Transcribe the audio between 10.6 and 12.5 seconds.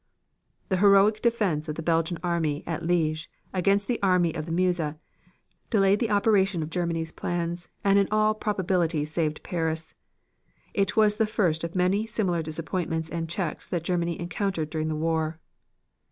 It was the first of many similar